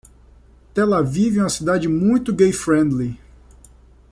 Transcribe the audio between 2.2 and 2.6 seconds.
gay